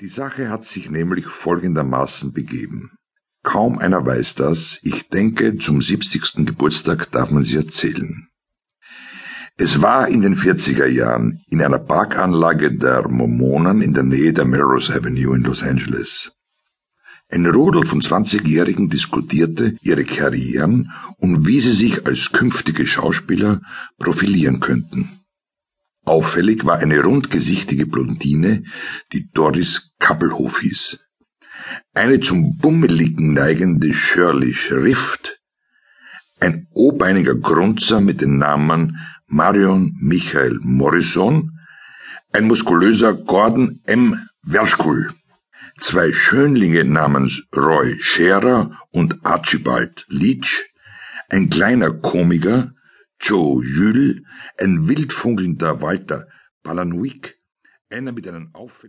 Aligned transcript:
Die 0.00 0.08
Sache 0.08 0.48
hat 0.48 0.64
sich 0.64 0.90
nämlich 0.90 1.26
folgendermaßen 1.26 2.32
begeben. 2.32 2.92
Kaum 3.42 3.78
einer 3.78 4.06
weiß 4.06 4.34
das, 4.34 4.78
ich 4.82 5.10
denke, 5.10 5.58
zum 5.58 5.82
70. 5.82 6.46
Geburtstag 6.46 7.10
darf 7.12 7.30
man 7.30 7.42
sie 7.42 7.56
erzählen. 7.56 8.28
Es 9.58 9.82
war 9.82 10.08
in 10.08 10.22
den 10.22 10.36
40er 10.36 10.86
Jahren 10.86 11.42
in 11.50 11.60
einer 11.60 11.78
Parkanlage 11.78 12.72
der 12.72 13.08
Mormonen 13.08 13.82
in 13.82 13.92
der 13.92 14.04
Nähe 14.04 14.32
der 14.32 14.46
Melrose 14.46 14.94
Avenue 14.94 15.36
in 15.36 15.42
Los 15.42 15.62
Angeles. 15.62 16.32
Ein 17.28 17.44
Rudel 17.44 17.84
von 17.84 18.00
20-Jährigen 18.00 18.88
diskutierte 18.88 19.76
ihre 19.82 20.04
Karrieren 20.04 20.92
und 21.18 21.46
wie 21.46 21.60
sie 21.60 21.74
sich 21.74 22.06
als 22.06 22.32
künftige 22.32 22.86
Schauspieler 22.86 23.60
profilieren 23.98 24.60
könnten. 24.60 25.19
Auffällig 26.10 26.66
war 26.66 26.78
eine 26.78 27.04
rundgesichtige 27.04 27.86
Blondine, 27.86 28.64
die 29.12 29.30
Doris 29.32 29.94
Kappelhof 30.00 30.58
hieß. 30.58 31.06
Eine 31.94 32.18
zum 32.18 32.58
Bummeligen 32.58 33.32
neigende 33.32 33.94
Shirley 33.94 34.52
Schrift, 34.52 35.40
ein 36.40 36.66
obeiniger 36.72 37.36
Grunzer 37.36 38.00
mit 38.00 38.22
den 38.22 38.38
Namen 38.38 38.98
Marion 39.28 39.94
Michael 40.00 40.58
Morrison, 40.62 41.52
ein 42.32 42.48
muskulöser 42.48 43.14
Gordon 43.14 43.78
M. 43.84 44.18
Werschkull, 44.42 45.12
zwei 45.78 46.12
Schönlinge 46.12 46.84
namens 46.84 47.40
Roy 47.56 47.96
Scherer 48.00 48.76
und 48.90 49.24
Archibald 49.24 50.06
Leach, 50.08 50.72
ein 51.28 51.50
kleiner 51.50 51.92
Komiker, 51.92 52.72
Joe 53.22 53.62
Jules, 53.62 54.22
ein 54.56 54.88
wildfunkelnder 54.88 55.82
Walter 55.82 56.26
Palanwick, 56.62 57.38
einer 57.90 58.12
mit 58.12 58.26
einem 58.26 58.48
auffälligen 58.54 58.80